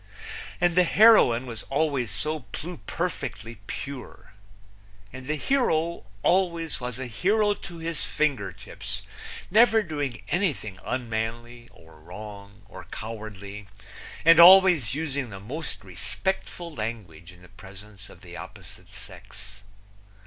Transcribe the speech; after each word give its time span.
And 0.59 0.73
the 0.75 0.83
heroine 0.83 1.45
was 1.45 1.61
always 1.69 2.09
so 2.11 2.39
pluperfectly 2.51 3.57
pure. 3.67 4.33
And 5.13 5.27
the 5.27 5.35
hero 5.35 6.05
always 6.23 6.79
was 6.81 6.97
a 6.97 7.05
hero 7.05 7.53
to 7.53 7.77
his 7.77 8.03
finger 8.03 8.51
tips, 8.51 9.03
never 9.51 9.83
doing 9.83 10.23
anything 10.29 10.79
unmanly 10.83 11.67
or 11.71 11.99
wrong 11.99 12.63
or 12.67 12.85
cowardly, 12.85 13.67
and 14.25 14.39
always 14.39 14.95
using 14.95 15.29
the 15.29 15.39
most 15.39 15.83
respectful 15.83 16.73
language 16.73 17.31
in 17.31 17.43
the 17.43 17.49
presence 17.49 18.09
of 18.09 18.21
the 18.21 18.35
opposite 18.35 18.91
sex. 18.91 19.61